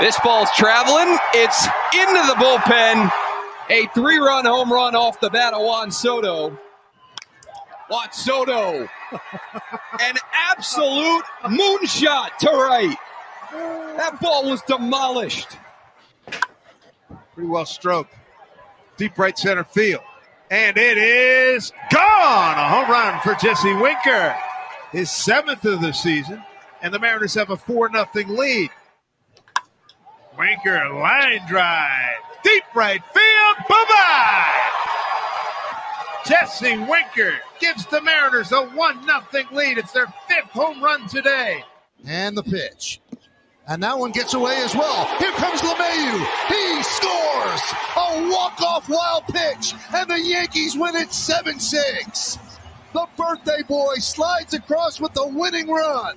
This 0.00 0.18
ball's 0.20 0.50
traveling. 0.56 1.18
It's 1.34 1.66
into 1.94 2.26
the 2.26 2.34
bullpen. 2.42 3.10
A 3.68 3.86
three 3.94 4.16
run 4.16 4.46
home 4.46 4.72
run 4.72 4.96
off 4.96 5.20
the 5.20 5.28
bat 5.28 5.52
of 5.52 5.62
Juan 5.62 5.90
Soto. 5.90 6.58
Juan 7.90 8.10
Soto. 8.10 8.88
An 10.00 10.16
absolute 10.32 11.24
moonshot 11.44 12.34
to 12.38 12.46
right. 12.46 12.96
That 13.52 14.18
ball 14.22 14.48
was 14.48 14.62
demolished. 14.62 15.58
Pretty 17.34 17.48
well 17.48 17.66
stroked. 17.66 18.14
Deep 18.96 19.18
right 19.18 19.38
center 19.38 19.64
field. 19.64 20.02
And 20.50 20.78
it 20.78 20.96
is 20.96 21.72
gone. 21.92 22.58
A 22.58 22.68
home 22.68 22.90
run 22.90 23.20
for 23.20 23.34
Jesse 23.34 23.74
Winker. 23.74 24.34
His 24.92 25.10
seventh 25.10 25.64
of 25.66 25.82
the 25.82 25.92
season. 25.92 26.42
And 26.80 26.94
the 26.94 26.98
Mariners 26.98 27.34
have 27.34 27.50
a 27.50 27.56
4 27.56 27.90
0 27.92 28.06
lead. 28.28 28.70
Winker 30.40 30.88
line 30.94 31.46
drive. 31.46 32.16
Deep 32.42 32.64
right 32.74 33.02
field. 33.12 33.56
Bye 33.68 33.84
bye. 33.90 34.70
Jesse 36.26 36.78
Winker 36.78 37.34
gives 37.60 37.84
the 37.84 38.00
Mariners 38.00 38.50
a 38.50 38.62
1 38.62 39.04
0 39.04 39.20
lead. 39.52 39.76
It's 39.76 39.92
their 39.92 40.06
fifth 40.28 40.48
home 40.50 40.82
run 40.82 41.06
today. 41.08 41.62
And 42.06 42.34
the 42.38 42.42
pitch. 42.42 43.02
And 43.68 43.82
that 43.82 43.98
one 43.98 44.12
gets 44.12 44.32
away 44.32 44.56
as 44.64 44.74
well. 44.74 45.04
Here 45.18 45.30
comes 45.32 45.60
LeMahieu. 45.60 46.26
He 46.48 46.82
scores 46.84 47.60
a 47.98 48.30
walk-off 48.30 48.88
wild 48.88 49.24
pitch, 49.26 49.74
and 49.94 50.10
the 50.10 50.18
Yankees 50.18 50.74
win 50.74 50.96
it 50.96 51.08
7-6. 51.10 52.38
The 52.94 53.06
birthday 53.14 53.62
boy 53.68 53.96
slides 53.96 54.54
across 54.54 55.00
with 55.00 55.12
the 55.12 55.28
winning 55.28 55.68
run. 55.68 56.16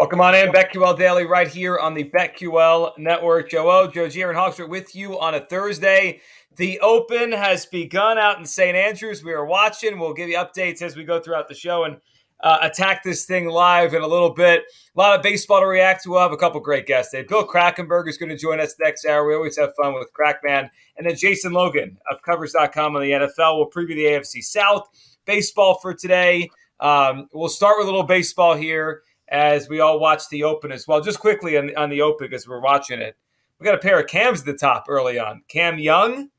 Welcome 0.00 0.22
on 0.22 0.34
in, 0.34 0.48
BetQL 0.50 0.96
Daily, 0.96 1.26
right 1.26 1.46
here 1.46 1.78
on 1.78 1.92
the 1.92 2.04
BetQL 2.04 2.96
Network. 2.96 3.50
Joe 3.50 3.70
O, 3.70 3.86
Joe 3.86 4.08
G, 4.08 4.22
and 4.22 4.34
Hawksworth 4.34 4.70
with 4.70 4.96
you 4.96 5.20
on 5.20 5.34
a 5.34 5.40
Thursday. 5.40 6.22
The 6.56 6.80
Open 6.80 7.32
has 7.32 7.66
begun 7.66 8.16
out 8.16 8.38
in 8.38 8.46
St. 8.46 8.74
Andrews. 8.74 9.22
We 9.22 9.34
are 9.34 9.44
watching. 9.44 9.98
We'll 9.98 10.14
give 10.14 10.30
you 10.30 10.38
updates 10.38 10.80
as 10.80 10.96
we 10.96 11.04
go 11.04 11.20
throughout 11.20 11.48
the 11.48 11.54
show 11.54 11.84
and 11.84 11.98
uh, 12.42 12.60
attack 12.62 13.04
this 13.04 13.26
thing 13.26 13.50
live 13.50 13.92
in 13.92 14.00
a 14.00 14.06
little 14.06 14.30
bit. 14.30 14.62
A 14.96 14.98
lot 14.98 15.18
of 15.18 15.22
baseball 15.22 15.60
to 15.60 15.66
react 15.66 16.04
to. 16.04 16.10
We'll 16.12 16.20
have 16.20 16.32
a 16.32 16.38
couple 16.38 16.60
great 16.60 16.86
guests 16.86 17.10
today. 17.10 17.26
Bill 17.28 17.46
Krackomberger 17.46 18.08
is 18.08 18.16
going 18.16 18.30
to 18.30 18.38
join 18.38 18.58
us 18.58 18.74
next 18.80 19.04
hour. 19.04 19.28
We 19.28 19.34
always 19.34 19.58
have 19.58 19.74
fun 19.78 19.92
with 19.92 20.08
Crackman. 20.14 20.70
And 20.96 21.06
then 21.06 21.14
Jason 21.14 21.52
Logan 21.52 21.98
of 22.10 22.22
Covers.com 22.22 22.96
on 22.96 23.02
the 23.02 23.10
NFL. 23.10 23.58
We'll 23.58 23.68
preview 23.68 23.96
the 23.96 24.04
AFC 24.04 24.42
South 24.42 24.88
baseball 25.26 25.78
for 25.82 25.92
today. 25.92 26.48
Um, 26.80 27.28
we'll 27.34 27.50
start 27.50 27.76
with 27.76 27.86
a 27.86 27.90
little 27.90 28.06
baseball 28.06 28.54
here 28.56 29.02
as 29.30 29.68
we 29.68 29.80
all 29.80 30.00
watch 30.00 30.28
the 30.28 30.44
Open 30.44 30.72
as 30.72 30.86
well. 30.88 31.00
Just 31.00 31.20
quickly 31.20 31.56
on, 31.56 31.74
on 31.76 31.90
the 31.90 32.02
Open 32.02 32.32
as 32.34 32.46
we're 32.48 32.60
watching 32.60 33.00
it, 33.00 33.16
we 33.58 33.64
got 33.64 33.74
a 33.74 33.78
pair 33.78 34.00
of 34.00 34.06
cams 34.06 34.40
at 34.40 34.46
the 34.46 34.54
top 34.54 34.86
early 34.88 35.18
on. 35.18 35.42
Cam 35.48 35.78
Young, 35.78 36.30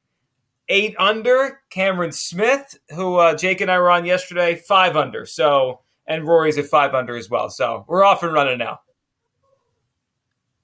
eight 0.69 0.95
under. 0.99 1.61
Cameron 1.69 2.11
Smith, 2.11 2.77
who 2.95 3.15
uh, 3.15 3.35
Jake 3.35 3.61
and 3.61 3.71
I 3.71 3.77
were 3.79 3.91
on 3.91 4.05
yesterday, 4.05 4.55
five 4.55 4.95
under. 4.97 5.25
So 5.25 5.81
and 6.07 6.25
Rory's 6.27 6.57
at 6.57 6.65
five 6.65 6.93
under 6.93 7.15
as 7.15 7.29
well. 7.29 7.49
So 7.49 7.85
we're 7.87 8.03
off 8.03 8.23
and 8.23 8.33
running 8.33 8.57
now. 8.57 8.79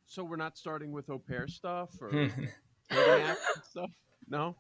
So 0.06 0.24
we're 0.24 0.36
not 0.36 0.58
starting 0.58 0.92
with 0.92 1.10
au 1.10 1.20
pair 1.20 1.48
stuff 1.48 1.90
or 2.02 2.10
Hmm. 2.10 2.28
stuff. 3.70 3.90
No. 4.30 4.56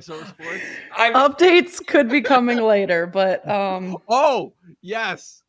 So 0.00 0.22
sports. 0.22 0.62
Updates 0.96 1.84
could 1.86 2.08
be 2.08 2.20
coming 2.22 2.58
later, 2.62 3.06
but 3.06 3.46
um 3.48 3.96
Oh 4.08 4.54
yes. 4.80 5.42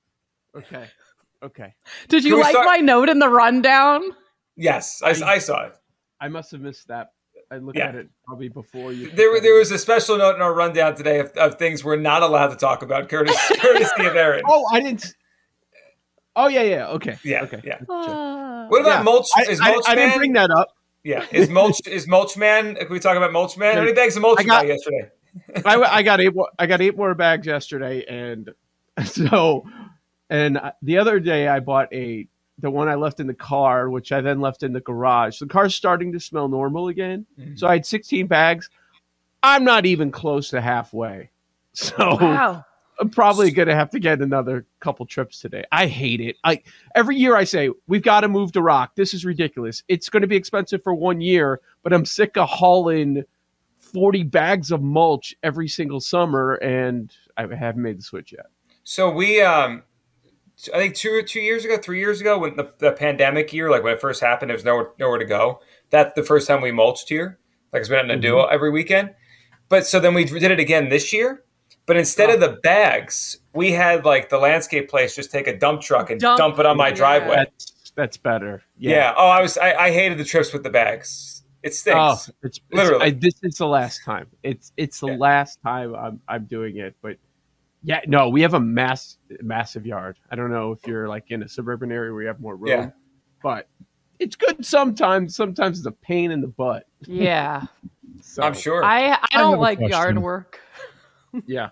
Okay. 0.57 0.87
Okay. 1.45 1.73
did 2.09 2.23
you 2.23 2.31
Can 2.33 2.41
like 2.41 2.51
start- 2.51 2.65
my 2.65 2.77
note 2.77 3.09
in 3.09 3.19
the 3.19 3.29
rundown? 3.29 4.01
Yes, 4.55 5.01
I, 5.03 5.09
I 5.09 5.37
saw 5.37 5.65
it. 5.65 5.73
I 6.19 6.27
must 6.29 6.51
have 6.51 6.61
missed 6.61 6.87
that. 6.87 7.11
I 7.51 7.57
looked 7.57 7.77
Yeah. 7.77 7.89
at 7.89 7.95
it 7.95 8.07
probably 8.25 8.49
before 8.49 8.91
you. 8.91 9.11
There, 9.11 9.39
there 9.39 9.53
was 9.59 9.69
a 9.71 9.77
special 9.77 10.17
note 10.17 10.35
in 10.35 10.41
our 10.41 10.53
rundown 10.53 10.95
today 10.95 11.19
of, 11.19 11.29
of 11.37 11.55
things 11.59 11.83
we're 11.83 11.95
not 11.97 12.23
allowed 12.23 12.47
to 12.47 12.55
talk 12.55 12.81
about, 12.81 13.07
Curtis, 13.09 13.37
courtesy 13.59 14.05
of 14.05 14.15
Aaron. 14.15 14.41
Oh, 14.47 14.65
I 14.71 14.79
didn't. 14.79 15.13
Oh 16.35 16.47
yeah, 16.47 16.63
yeah. 16.63 16.87
Okay. 16.89 17.17
Yeah, 17.23 17.43
Okay. 17.43 17.61
yeah. 17.63 17.75
Uh, 17.87 18.65
What 18.67 18.81
about 18.81 18.97
Yeah. 18.99 19.03
mulch? 19.03 19.27
I, 19.35 19.43
is 19.43 19.61
I- 19.61 19.71
mulch 19.71 19.85
I 19.87 19.95
didn't 19.95 20.17
bring 20.17 20.33
that 20.33 20.49
up. 20.49 20.69
Yeah, 21.03 21.23
is 21.31 21.49
mulch 21.49 21.85
is 21.87 22.07
mulch 22.07 22.35
man? 22.35 22.75
Can 22.75 22.89
we 22.89 22.99
talk 22.99 23.15
about 23.15 23.31
mulch 23.31 23.57
man? 23.57 23.75
How 23.75 23.81
many 23.81 23.93
bags 23.93 24.15
of 24.15 24.23
mulch 24.23 24.39
I 24.39 24.41
you 24.41 24.47
got- 24.47 24.61
got 24.63 24.67
yesterday? 24.67 25.11
I, 25.65 25.75
I 25.97 26.01
got 26.01 26.19
eight. 26.21 26.33
I 26.57 26.65
got 26.65 26.81
eight 26.81 26.97
more 26.97 27.13
bags 27.13 27.45
yesterday, 27.45 28.03
and 28.07 28.49
so, 29.05 29.65
and 30.29 30.59
the 30.81 30.97
other 30.97 31.19
day 31.19 31.47
I 31.47 31.59
bought 31.59 31.93
a 31.93 32.27
the 32.59 32.71
one 32.71 32.87
I 32.87 32.95
left 32.95 33.19
in 33.19 33.27
the 33.27 33.33
car, 33.33 33.89
which 33.89 34.11
I 34.11 34.21
then 34.21 34.39
left 34.39 34.63
in 34.63 34.71
the 34.71 34.79
garage. 34.79 35.39
The 35.39 35.47
car's 35.47 35.75
starting 35.75 36.13
to 36.13 36.19
smell 36.19 36.47
normal 36.47 36.87
again. 36.87 37.25
Mhm. 37.37 37.59
So 37.59 37.67
I 37.67 37.73
had 37.73 37.85
16 37.85 38.27
bags. 38.27 38.69
I'm 39.43 39.65
not 39.65 39.85
even 39.85 40.09
close 40.11 40.49
to 40.49 40.61
halfway. 40.61 41.31
So 41.77 41.93
wow. 41.97 42.63
I'm 43.01 43.09
probably 43.09 43.51
going 43.51 43.67
to 43.67 43.75
have 43.75 43.89
to 43.89 43.99
get 43.99 44.21
another 44.21 44.65
couple 44.79 45.05
trips 45.05 45.41
today. 45.41 45.65
I 45.73 45.87
hate 45.87 46.21
it. 46.21 46.37
I 46.41 46.63
every 46.95 47.17
year 47.17 47.35
I 47.35 47.43
say 47.43 47.69
we've 47.85 48.01
got 48.01 48.21
to 48.21 48.29
move 48.29 48.53
to 48.53 48.61
rock. 48.61 48.95
This 48.95 49.13
is 49.13 49.25
ridiculous. 49.25 49.83
It's 49.89 50.07
going 50.07 50.21
to 50.21 50.27
be 50.27 50.37
expensive 50.37 50.81
for 50.83 50.95
one 50.95 51.19
year, 51.19 51.59
but 51.83 51.91
I'm 51.91 52.05
sick 52.05 52.37
of 52.37 52.47
hauling 52.47 53.25
40 53.79 54.23
bags 54.23 54.71
of 54.71 54.81
mulch 54.81 55.35
every 55.43 55.67
single 55.67 55.99
summer, 55.99 56.53
and 56.55 57.11
I 57.35 57.41
haven't 57.41 57.81
made 57.81 57.99
the 57.99 58.03
switch 58.03 58.31
yet. 58.31 58.47
So 58.83 59.09
we, 59.09 59.41
um, 59.41 59.83
I 60.73 60.77
think 60.77 60.95
two 60.95 61.21
two 61.23 61.39
years 61.41 61.65
ago, 61.65 61.77
three 61.77 61.99
years 61.99 62.21
ago, 62.21 62.37
when 62.39 62.55
the, 62.55 62.71
the 62.79 62.91
pandemic 62.91 63.53
year, 63.53 63.69
like 63.69 63.83
when 63.83 63.93
it 63.93 64.01
first 64.01 64.21
happened, 64.21 64.49
there 64.49 64.55
was 64.57 64.65
nowhere 64.65 64.89
nowhere 64.99 65.19
to 65.19 65.25
go. 65.25 65.59
That's 65.89 66.13
the 66.15 66.23
first 66.23 66.47
time 66.47 66.61
we 66.61 66.71
mulched 66.71 67.09
here. 67.09 67.39
Like 67.73 67.81
it's 67.81 67.89
been 67.89 68.05
in 68.09 68.11
a 68.11 68.19
duo 68.19 68.45
every 68.45 68.69
weekend. 68.71 69.13
But 69.69 69.85
so 69.85 69.99
then 69.99 70.13
we 70.13 70.25
did 70.25 70.51
it 70.51 70.59
again 70.59 70.89
this 70.89 71.11
year. 71.11 71.43
But 71.87 71.97
instead 71.97 72.29
of 72.31 72.39
the 72.39 72.59
bags, 72.63 73.37
we 73.53 73.71
had 73.71 74.05
like 74.05 74.29
the 74.29 74.37
landscape 74.39 74.89
place 74.89 75.15
just 75.15 75.31
take 75.31 75.47
a 75.47 75.57
dump 75.57 75.81
truck 75.81 76.09
and 76.09 76.19
dump, 76.19 76.37
Dump- 76.39 76.59
it 76.59 76.65
on 76.65 76.77
my 76.77 76.87
yeah. 76.89 76.93
driveway. 76.95 77.35
That's 77.35 77.91
that's 77.95 78.17
better. 78.17 78.63
Yeah. 78.77 79.13
Oh, 79.15 79.27
I 79.27 79.41
was 79.41 79.57
I, 79.57 79.73
I 79.73 79.91
hated 79.91 80.17
the 80.17 80.23
trips 80.25 80.51
with 80.53 80.63
the 80.63 80.69
bags. 80.69 81.43
It 81.63 81.69
Oh, 81.69 82.15
stinks. 82.15 82.27
it's, 82.43 82.57
it's 82.57 82.59
Literally. 82.71 83.05
I, 83.05 83.09
this 83.11 83.33
is 83.41 83.57
the 83.57 83.67
last 83.67 84.03
time. 84.05 84.27
It's 84.43 84.71
it's 84.77 84.99
the 84.99 85.07
Yeah. 85.07 85.17
last 85.17 85.59
time 85.63 85.95
I'm 85.95 86.19
I'm 86.27 86.45
doing 86.45 86.77
it. 86.77 86.95
But 87.01 87.17
yeah, 87.85 88.01
no, 88.07 88.29
we 88.29 88.41
have 88.41 88.55
a 88.55 88.59
mass 88.59 89.17
massive 89.41 89.85
yard. 89.85 90.17
I 90.31 90.35
don't 90.35 90.51
know 90.51 90.71
if 90.71 90.85
you're 90.87 91.07
like 91.07 91.29
in 91.29 91.43
a 91.43 91.47
suburban 91.47 91.91
area 91.91 92.11
where 92.11 92.23
you 92.23 92.27
have 92.27 92.39
more 92.41 92.55
room, 92.55 92.69
Yeah. 92.71 92.89
but 93.43 93.67
it's 94.19 94.35
good 94.35 94.65
sometimes. 94.65 95.35
Sometimes 95.35 95.77
it's 95.77 95.85
a 95.87 95.91
pain 95.91 96.31
in 96.31 96.41
the 96.41 96.47
butt. 96.47 96.85
Yeah. 97.07 97.63
So, 98.21 98.41
I'm 98.43 98.53
sure. 98.53 98.83
I 98.83 99.13
I 99.13 99.37
don't 99.37 99.55
a 99.57 99.59
like 99.59 99.79
yard 99.79 100.17
work. 100.17 100.59
Yeah. 101.45 101.69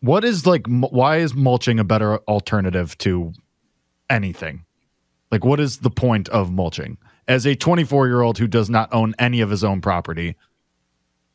What 0.00 0.24
is 0.24 0.44
like? 0.46 0.68
m- 0.68 0.82
Why 0.82 1.18
is 1.18 1.32
mulching 1.32 1.78
a 1.78 1.84
better 1.84 2.18
alternative 2.28 2.98
to 2.98 3.32
anything? 4.10 4.64
Like, 5.30 5.44
what 5.44 5.60
is 5.60 5.78
the 5.78 5.90
point 5.90 6.28
of 6.30 6.50
mulching? 6.52 6.98
As 7.28 7.46
a 7.46 7.54
24 7.54 8.08
year 8.08 8.20
old 8.22 8.36
who 8.38 8.48
does 8.48 8.68
not 8.68 8.92
own 8.92 9.14
any 9.18 9.40
of 9.40 9.48
his 9.50 9.62
own 9.64 9.80
property, 9.80 10.34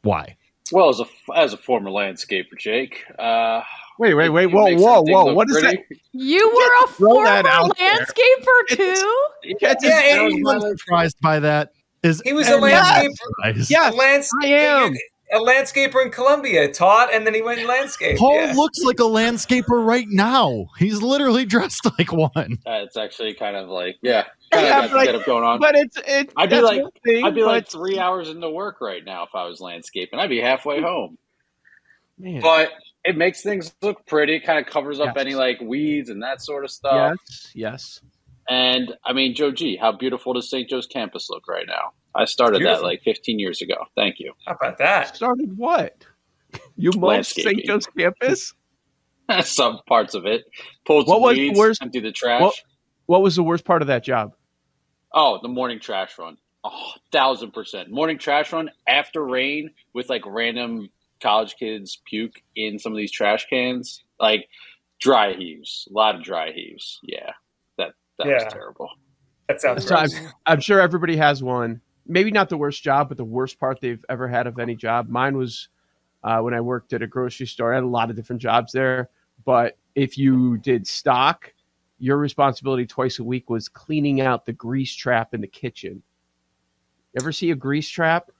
why? 0.01 0.35
Well, 0.71 0.89
as 0.89 0.99
a 0.99 1.05
as 1.35 1.53
a 1.53 1.57
former 1.57 1.89
landscaper, 1.89 2.57
Jake. 2.57 3.03
Uh, 3.17 3.61
Wait, 3.99 4.13
wait, 4.15 4.29
wait. 4.29 4.45
it 4.45 4.51
Whoa, 4.51 4.63
makes 4.65 4.81
whoa, 4.81 4.91
everything 4.99 5.13
whoa. 5.15 5.25
look 5.25 5.35
What 5.35 5.49
is 5.49 5.55
that? 5.61 5.61
pretty. 5.85 6.01
You 6.13 6.49
were 6.49 6.85
a 6.85 6.87
former 6.89 7.25
that 7.25 7.45
out 7.45 7.77
there. 7.77 7.97
landscaper 7.99 8.67
too? 8.69 9.17
Can't 9.61 9.77
Yeah, 9.81 10.27
just- 10.29 10.45
and- 10.63 10.79
surprised 10.79 11.17
by 11.21 11.39
that? 11.39 11.71
Is 12.03 12.21
He 12.25 12.33
was 12.33 12.47
a 12.47 12.53
landscaper. 12.53 13.09
surprised? 13.15 13.69
Yes, 13.71 13.93
a, 13.93 14.35
I 14.41 14.47
am. 14.47 14.93
a 15.33 15.37
landscaper 15.37 16.03
in 16.03 16.11
Colombia 16.11 16.71
taught, 16.73 17.13
and 17.13 17.25
then 17.27 17.33
he 17.35 17.41
went 17.43 17.59
in 17.61 17.67
landscape. 17.67 18.17
Paul 18.17 18.33
yeah. 18.35 18.53
looks 18.55 18.79
like 18.83 18.99
a 18.99 19.03
landscaper 19.03 19.85
right 19.85 20.07
now. 20.09 20.65
He's 20.79 21.01
literally 21.01 21.45
dressed 21.55 21.85
like 21.97 22.11
one. 22.11 22.57
Uh, 22.65 22.81
it's 22.83 22.97
actually 22.97 23.35
kind 23.35 23.55
of 23.55 23.69
like 23.69 23.97
yeah, 24.01 24.23
kind 24.51 24.65
Yeah, 24.65 24.85
of 24.85 24.91
but 24.91 25.13
like- 25.15 25.25
going 25.25 25.43
on. 25.43 25.59
But 25.59 25.75
it's 25.75 25.97
it. 26.05 26.33
I'd 26.35 26.49
be 26.49 26.59
like- 26.59 26.83
thing, 27.05 27.23
I'd 27.23 27.35
be 27.35 27.43
like 27.43 27.69
three 27.69 27.99
hours 27.99 28.27
into 28.29 28.49
work 28.49 28.81
right 28.81 29.05
now 29.05 29.23
if 29.23 29.29
I 29.35 29.45
was 29.45 29.61
landscaping. 29.61 30.19
I'd 30.19 30.29
be 30.29 30.41
halfway 30.41 30.81
home. 30.81 31.17
Man. 32.17 32.41
But 32.41 32.71
it 33.03 33.17
makes 33.17 33.41
things 33.41 33.73
look 33.81 34.05
pretty. 34.05 34.35
It 34.35 34.41
kind 34.45 34.59
of 34.59 34.71
covers 34.71 34.99
up 34.99 35.15
Yes. 35.15 35.25
any 35.25 35.35
like 35.35 35.59
weeds 35.61 36.09
and 36.09 36.21
that 36.23 36.41
sort 36.41 36.63
of 36.63 36.71
stuff. 36.71 37.17
Yes, 37.29 37.51
yes. 37.55 38.01
And 38.49 38.93
I 39.05 39.13
mean, 39.13 39.33
Joe 39.35 39.51
G, 39.51 39.75
how 39.77 39.91
beautiful 39.91 40.33
does 40.33 40.49
St. 40.49 40.69
Joe's 40.69 40.87
campus 40.87 41.29
look 41.29 41.47
right 41.47 41.65
now? 41.67 41.91
I 42.13 42.25
started 42.25 42.63
that 42.65 42.83
like 42.83 43.01
15 43.03 43.39
years 43.39 43.61
ago. 43.61 43.75
Thank 43.95 44.19
you. 44.19 44.33
How 44.45 44.53
about 44.53 44.77
that? 44.79 45.15
Started 45.15 45.57
what? 45.57 46.05
You 46.75 46.91
mulched 46.97 47.35
St. 47.35 47.63
Joe's 47.65 47.85
campus? 47.87 48.53
Some 49.43 49.79
parts 49.87 50.15
of 50.15 50.25
it. 50.25 50.43
Pulled 50.85 51.07
What 51.07 51.15
some 51.15 51.21
was 51.21 51.35
the 51.37 51.47
weeds, 51.47 51.57
worst- 51.59 51.81
empty 51.81 52.01
the 52.01 52.11
trash. 52.11 52.41
What, 52.41 52.55
what 53.05 53.21
was 53.21 53.37
the 53.37 53.43
worst 53.43 53.63
part 53.63 53.81
of 53.81 53.87
that 53.87 54.03
job? 54.03 54.33
Oh, 55.13 55.39
the 55.41 55.47
morning 55.47 55.79
trash 55.79 56.17
run. 56.19 56.35
Oh, 56.65 56.91
thousand 57.11 57.51
percent. 57.51 57.89
Morning 57.89 58.17
trash 58.17 58.51
run 58.51 58.69
after 58.87 59.23
rain 59.25 59.69
with 59.93 60.09
like 60.09 60.23
random 60.25 60.89
college 61.21 61.55
kids 61.57 62.01
puke 62.05 62.41
in 62.55 62.79
some 62.79 62.91
of 62.91 62.97
these 62.97 63.11
trash 63.11 63.47
cans. 63.49 64.03
Like 64.19 64.47
dry 64.99 65.33
heaves. 65.33 65.87
A 65.89 65.93
lot 65.93 66.15
of 66.15 66.23
dry 66.23 66.51
heaves. 66.51 66.99
Yeah. 67.03 67.31
That 67.77 67.93
that 68.17 68.27
Yeah. 68.27 68.43
was 68.43 68.53
terrible. 68.53 68.89
That 69.47 69.61
sounds 69.61 69.87
So 69.87 69.95
I'm. 69.95 70.09
I'm 70.45 70.59
sure 70.61 70.79
everybody 70.79 71.17
has 71.17 71.43
one. 71.43 71.81
Maybe 72.07 72.31
not 72.31 72.49
the 72.49 72.57
worst 72.57 72.83
job, 72.83 73.09
but 73.09 73.17
the 73.17 73.23
worst 73.23 73.59
part 73.59 73.79
they've 73.81 74.03
ever 74.09 74.27
had 74.27 74.47
of 74.47 74.59
any 74.59 74.75
job. 74.75 75.09
Mine 75.09 75.37
was 75.37 75.69
uh, 76.23 76.39
when 76.39 76.53
I 76.53 76.61
worked 76.61 76.93
at 76.93 77.01
a 77.01 77.07
grocery 77.07 77.47
store. 77.47 77.71
I 77.71 77.75
had 77.75 77.83
a 77.83 77.87
lot 77.87 78.09
of 78.09 78.15
different 78.15 78.41
jobs 78.41 78.71
there, 78.71 79.09
but 79.45 79.77
if 79.95 80.17
you 80.17 80.57
did 80.57 80.87
stock, 80.87 81.51
your 81.99 82.17
responsibility 82.17 82.85
twice 82.85 83.19
a 83.19 83.23
week 83.23 83.49
was 83.49 83.67
cleaning 83.67 84.21
out 84.21 84.45
the 84.45 84.53
grease 84.53 84.93
trap 84.93 85.33
in 85.33 85.41
the 85.41 85.47
kitchen. 85.47 86.01
You 87.13 87.21
ever 87.21 87.31
see 87.31 87.51
a 87.51 87.55
grease 87.55 87.89
trap? 87.89 88.31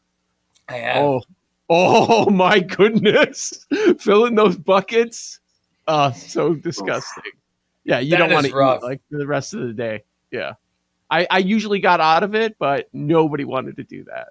I 0.69 0.77
have. 0.77 1.03
Oh, 1.03 1.21
oh 1.71 2.29
my 2.29 2.59
goodness! 2.59 3.65
Filling 3.97 4.35
those 4.35 4.57
buckets, 4.57 5.39
uh, 5.87 6.11
so 6.11 6.53
disgusting. 6.53 7.23
Yeah, 7.83 7.99
you 7.99 8.11
That 8.11 8.17
don't 8.17 8.31
want 8.33 8.45
to 8.45 8.51
eat 8.51 8.83
like 8.83 9.01
for 9.09 9.17
the 9.17 9.25
rest 9.25 9.53
of 9.55 9.61
the 9.61 9.73
day. 9.73 10.03
Yeah, 10.31 10.53
I, 11.09 11.25
I 11.31 11.37
usually 11.39 11.79
got 11.79 11.99
out 11.99 12.21
of 12.23 12.35
it, 12.35 12.57
but 12.59 12.89
nobody 12.93 13.43
wanted 13.45 13.77
to 13.77 13.83
do 13.83 14.03
that. 14.03 14.27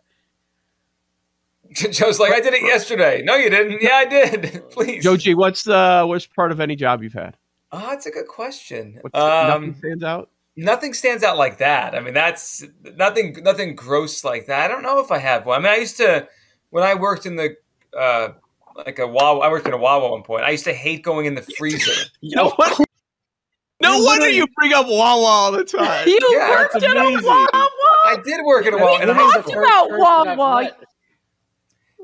Joe's 1.93 2.19
like, 2.19 2.33
I 2.33 2.41
did 2.41 2.55
it 2.55 2.63
yesterday. 2.63 3.23
No, 3.23 3.37
you 3.37 3.49
didn't. 3.51 3.81
Yeah, 3.83 3.95
I 3.95 4.05
did. 4.05 4.65
Please. 4.71 5.03
Joji, 5.03 5.35
what's 5.35 5.63
the 5.63 6.05
worst 6.09 6.35
part 6.35 6.53
of 6.53 6.61
any 6.61 6.75
job 6.77 7.03
you've 7.03 7.13
had? 7.13 7.37
Oh, 7.73 7.79
that's 7.91 8.07
a 8.07 8.11
good 8.11 8.27
question. 8.27 8.99
What's, 9.01 9.17
Um, 9.17 9.47
nothing 9.49 9.75
stands 9.77 10.03
out. 10.05 10.31
nothing 10.57 10.95
stands 10.95 11.23
out 11.23 11.39
like 11.39 11.59
that. 11.59 11.95
I 11.95 12.01
mean, 12.01 12.15
that's 12.15 12.65
nothing. 12.97 13.37
Nothing 13.43 13.77
gross 13.77 14.25
like 14.25 14.47
that. 14.47 14.65
I 14.65 14.69
don't 14.69 14.83
know 14.83 14.99
if 15.01 15.13
I 15.13 15.19
have 15.19 15.47
one. 15.47 15.61
I 15.61 15.63
mean, 15.63 15.73
I 15.73 15.77
used 15.77 15.97
to 15.99 16.29
when 16.71 16.83
I 16.85 16.95
worked 16.95 17.27
in 17.27 17.37
the 17.37 17.57
uh, 17.97 18.31
like 18.77 18.99
a 18.99 19.07
Wawa. 19.07 19.41
I 19.41 19.49
worked 19.51 19.67
in 19.67 19.73
a 19.73 19.77
Wawa 19.79 20.07
at 20.07 20.11
one 20.11 20.23
point. 20.23 20.45
I 20.45 20.51
used 20.51 20.65
to 20.65 20.73
hate 20.73 21.03
going 21.03 21.27
in 21.27 21.35
the 21.35 21.43
freezer. 21.59 21.93
No 22.23 22.53
wonder, 22.59 22.85
no 23.83 23.99
wonder 24.05 24.29
you 24.29 24.47
bring 24.59 24.75
up 24.75 24.87
Wawa 24.87 25.25
all 25.25 25.53
the 25.53 25.65
time. 25.65 26.07
You 26.09 26.19
Yeah, 26.33 26.51
worked 26.51 26.75
that's 26.75 26.85
at 26.85 26.97
a. 26.97 27.21
Wawa. 27.25 27.49
I 27.53 28.17
did 28.25 28.45
work 28.45 28.67
at 28.67 28.75
a 28.75 28.77
Wawa. 28.77 28.97
We 28.99 29.03
and 29.03 29.11
I- 29.11 29.15
talked 29.33 29.51
about 29.53 29.89
Wawa. 29.91 30.71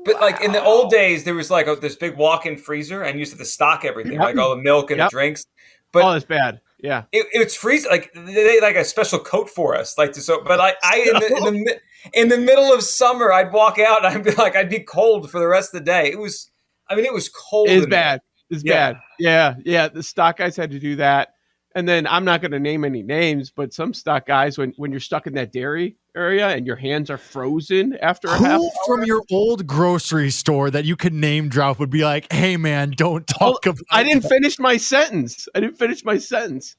But 0.05 0.21
like 0.21 0.41
in 0.41 0.51
the 0.53 0.63
old 0.63 0.89
days, 0.89 1.23
there 1.23 1.33
was 1.35 1.51
like 1.51 1.67
a, 1.67 1.75
this 1.75 1.95
big 1.95 2.15
walk-in 2.17 2.57
freezer, 2.57 3.03
and 3.03 3.15
you 3.15 3.19
used 3.21 3.33
to 3.33 3.37
to 3.37 3.45
stock 3.45 3.83
everything, 3.85 4.13
Yep. 4.13 4.21
like 4.21 4.37
all 4.37 4.55
the 4.55 4.61
milk 4.61 4.89
and 4.91 4.99
Yep. 4.99 5.09
the 5.09 5.13
drinks. 5.15 5.45
But 5.91 6.03
oh, 6.03 6.13
that's 6.13 6.25
bad. 6.25 6.61
Yeah. 6.79 7.03
it, 7.11 7.25
it's 7.31 7.55
freezing. 7.55 7.91
Like 7.91 8.11
they 8.13 8.33
they 8.33 8.61
like 8.61 8.75
a 8.75 8.85
special 8.85 9.19
coat 9.19 9.49
for 9.49 9.75
us. 9.75 9.97
Like 9.97 10.13
to, 10.13 10.21
so, 10.21 10.41
but 10.43 10.59
I, 10.59 10.73
I 10.83 10.99
in 10.99 11.13
the 11.19 11.35
in 11.37 11.43
the 11.43 11.51
mi- 11.51 11.79
in 12.13 12.29
the 12.29 12.37
middle 12.37 12.73
of 12.73 12.83
summer, 12.83 13.31
I'd 13.31 13.51
walk 13.51 13.79
out 13.79 14.05
and 14.05 14.15
I'd 14.17 14.23
be 14.23 14.31
like, 14.31 14.55
I'd 14.55 14.69
be 14.69 14.79
cold 14.79 15.29
for 15.31 15.39
the 15.39 15.47
rest 15.47 15.73
of 15.73 15.79
the 15.79 15.85
day. 15.85 16.11
It 16.11 16.19
was, 16.19 16.49
I 16.89 16.95
mean, 16.95 17.05
it 17.05 17.13
was 17.13 17.29
cold. 17.29 17.69
It's 17.69 17.83
in 17.85 17.89
bad. 17.89 18.21
It's 18.49 18.63
Yeah. 18.63 18.93
bad. 18.93 19.01
Yeah, 19.19 19.55
yeah. 19.65 19.87
The 19.89 20.03
stock 20.03 20.37
guys 20.37 20.55
had 20.55 20.71
to 20.71 20.79
do 20.79 20.95
that. 20.97 21.29
And 21.75 21.87
then 21.87 22.07
I'm 22.07 22.25
not 22.25 22.41
going 22.41 22.53
to 22.53 22.59
name 22.59 22.83
any 22.85 23.03
names, 23.03 23.51
but 23.51 23.71
some 23.71 23.93
stock 23.93 24.25
guys, 24.25 24.57
when, 24.57 24.73
when 24.77 24.89
you're 24.89 24.99
stuck 24.99 25.27
in 25.27 25.33
that 25.35 25.51
dairy 25.51 25.95
area 26.15 26.47
and 26.47 26.65
your 26.65 26.75
hands 26.75 27.11
are 27.11 27.19
frozen 27.19 27.95
after 28.01 28.29
a 28.29 28.35
half 28.35 28.59
Who 28.59 28.71
from 28.87 29.03
your 29.03 29.21
old 29.29 29.67
grocery 29.67 30.31
store 30.31 30.71
that 30.71 30.85
you 30.85 30.95
could 30.95 31.13
name 31.13 31.49
drop 31.49 31.77
would 31.79 31.91
be 31.91 32.03
like, 32.03 32.31
"Hey 32.33 32.57
man, 32.57 32.93
don't 32.97 33.27
talk 33.27 33.67
about." 33.67 33.83
I 33.91 34.03
didn't 34.03 34.23
finish 34.23 34.57
my 34.57 34.77
sentence. 34.77 35.47
I 35.53 35.59
didn't 35.59 35.77
finish 35.77 36.03
my 36.03 36.17
sentence. 36.17 36.75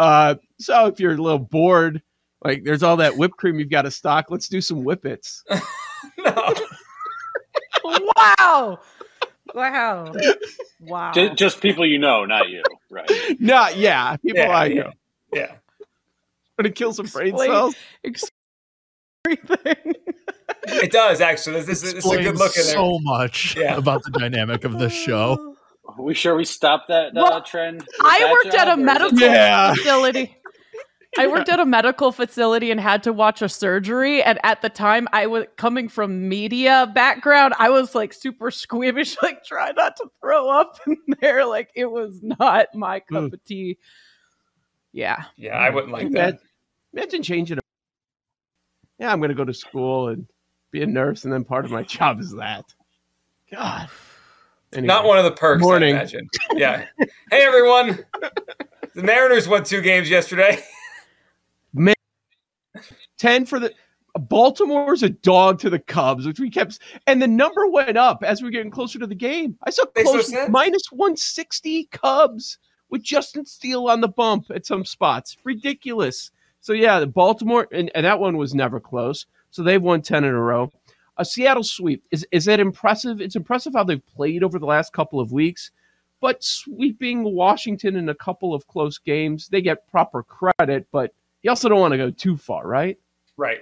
Uh, 0.00 0.34
so 0.58 0.86
if 0.86 0.98
you're 0.98 1.12
a 1.12 1.16
little 1.16 1.38
bored, 1.38 2.02
like 2.44 2.64
there's 2.64 2.82
all 2.82 2.96
that 2.98 3.16
whipped 3.16 3.36
cream 3.36 3.58
you've 3.58 3.70
got 3.70 3.82
to 3.82 3.90
stock, 3.90 4.26
let's 4.30 4.48
do 4.48 4.60
some 4.60 4.84
whippets. 4.84 5.42
No. 6.24 6.54
Wow. 7.84 8.78
Wow. 9.54 10.12
Wow. 10.80 11.12
Just, 11.12 11.34
just 11.36 11.60
people 11.60 11.84
you 11.86 11.98
know, 11.98 12.24
not 12.24 12.48
you. 12.48 12.62
Right. 12.90 13.10
no, 13.38 13.68
yeah, 13.68 14.16
people 14.16 14.40
Yeah, 14.42 14.48
I 14.50 14.64
yeah. 14.66 14.82
know. 14.82 14.90
Yeah. 15.32 15.52
But 16.56 16.66
it 16.66 16.74
kills 16.74 16.96
some 16.96 17.06
brain 17.06 17.28
Explain- 17.28 17.50
cells. 17.50 17.74
Everything. 19.26 19.94
It 20.66 20.92
does 20.92 21.20
actually. 21.20 21.60
This, 21.62 21.82
is 21.82 21.94
this 21.94 22.04
is 22.04 22.12
a 22.12 22.16
good 22.16 22.26
Explains 22.28 22.38
look 22.38 22.56
in 22.56 22.62
there. 22.64 22.72
so 22.74 22.98
much 23.00 23.56
Yeah. 23.56 23.76
about 23.76 24.02
the 24.04 24.10
dynamic 24.10 24.64
of 24.64 24.78
this 24.78 24.92
show. 24.92 25.56
Are 25.86 26.02
we 26.02 26.14
sure 26.14 26.36
we 26.36 26.44
stopped 26.44 26.88
that 26.88 27.08
uh, 27.08 27.10
Well, 27.14 27.42
trend? 27.42 27.86
I 28.00 28.18
that 28.20 28.30
worked 28.32 28.54
at 28.54 28.68
a 28.68 28.72
or 28.72 28.76
medical 28.76 29.18
Yeah. 29.18 29.74
facility. 29.74 30.36
I 31.18 31.26
worked 31.26 31.48
at 31.48 31.58
a 31.58 31.66
medical 31.66 32.12
facility 32.12 32.70
and 32.70 32.78
had 32.80 33.02
to 33.02 33.12
watch 33.12 33.42
a 33.42 33.48
surgery. 33.48 34.22
And 34.22 34.38
at 34.44 34.62
the 34.62 34.68
time, 34.68 35.08
I 35.12 35.26
was 35.26 35.46
coming 35.56 35.88
from 35.88 36.28
media 36.28 36.90
background. 36.94 37.54
I 37.58 37.68
was 37.70 37.94
like 37.94 38.12
super 38.12 38.50
squeamish, 38.50 39.16
like 39.22 39.42
try 39.44 39.72
not 39.72 39.96
to 39.96 40.08
throw 40.20 40.48
up 40.48 40.78
in 40.86 40.96
there. 41.20 41.44
Like 41.44 41.70
it 41.74 41.86
was 41.90 42.20
not 42.22 42.66
my 42.74 43.00
cup 43.00 43.24
Mm. 43.24 43.32
of 43.32 43.44
tea. 43.44 43.78
Yeah. 44.92 45.24
Yeah, 45.36 45.56
I 45.56 45.70
wouldn't 45.70 45.92
like 45.92 46.06
Imagine, 46.06 46.38
that. 46.94 46.98
imagine 47.00 47.22
changing. 47.22 47.58
it. 47.58 47.64
Yeah, 48.98 49.12
I'm 49.12 49.18
going 49.18 49.30
to 49.30 49.34
go 49.34 49.44
to 49.44 49.54
school 49.54 50.08
and 50.08 50.26
be 50.72 50.82
a 50.82 50.86
nurse, 50.86 51.24
and 51.24 51.32
then 51.32 51.42
part 51.44 51.64
of 51.64 51.70
my 51.70 51.82
job 51.82 52.20
is 52.20 52.32
that. 52.34 52.64
God. 53.50 53.88
Anyway. 54.72 54.86
Not 54.86 55.04
one 55.04 55.18
of 55.18 55.24
the 55.24 55.32
perks. 55.32 55.60
Morning. 55.60 55.94
I 55.96 55.98
imagine. 55.98 56.28
Yeah. 56.54 56.84
hey 57.30 57.42
everyone. 57.44 58.04
The 58.94 59.02
Mariners 59.02 59.48
won 59.48 59.64
two 59.64 59.80
games 59.80 60.08
yesterday. 60.08 60.62
10 63.18 63.46
for 63.46 63.58
the 63.58 63.72
Baltimore's 64.18 65.02
a 65.02 65.10
dog 65.10 65.58
to 65.60 65.70
the 65.70 65.78
Cubs, 65.78 66.26
which 66.26 66.40
we 66.40 66.50
kept, 66.50 66.80
and 67.06 67.22
the 67.22 67.28
number 67.28 67.66
went 67.68 67.96
up 67.96 68.24
as 68.24 68.42
we 68.42 68.46
were 68.46 68.52
getting 68.52 68.70
closer 68.70 68.98
to 68.98 69.06
the 69.06 69.14
game. 69.14 69.56
I 69.62 69.70
saw 69.70 69.84
close 69.86 70.32
minus 70.48 70.82
160 70.90 71.84
Cubs 71.92 72.58
with 72.90 73.02
Justin 73.02 73.46
Steele 73.46 73.88
on 73.88 74.00
the 74.00 74.08
bump 74.08 74.46
at 74.54 74.66
some 74.66 74.84
spots. 74.84 75.36
Ridiculous. 75.44 76.30
So, 76.60 76.72
yeah, 76.72 77.00
the 77.00 77.06
Baltimore, 77.06 77.68
and, 77.72 77.90
and 77.94 78.04
that 78.04 78.20
one 78.20 78.36
was 78.36 78.54
never 78.54 78.80
close. 78.80 79.26
So 79.50 79.62
they've 79.62 79.82
won 79.82 80.02
10 80.02 80.24
in 80.24 80.30
a 80.30 80.40
row. 80.40 80.70
A 81.16 81.24
Seattle 81.24 81.62
sweep. 81.62 82.04
Is, 82.10 82.26
is 82.32 82.44
that 82.46 82.60
impressive? 82.60 83.20
It's 83.20 83.36
impressive 83.36 83.74
how 83.74 83.84
they've 83.84 84.06
played 84.06 84.42
over 84.42 84.58
the 84.58 84.66
last 84.66 84.92
couple 84.92 85.20
of 85.20 85.32
weeks, 85.32 85.70
but 86.20 86.42
sweeping 86.42 87.22
Washington 87.24 87.96
in 87.96 88.08
a 88.08 88.14
couple 88.14 88.54
of 88.54 88.66
close 88.66 88.98
games, 88.98 89.48
they 89.48 89.60
get 89.60 89.88
proper 89.90 90.22
credit, 90.22 90.86
but 90.92 91.12
you 91.42 91.50
also 91.50 91.68
don't 91.68 91.80
want 91.80 91.92
to 91.92 91.98
go 91.98 92.10
too 92.10 92.36
far, 92.36 92.66
right? 92.66 92.98
Right. 93.36 93.60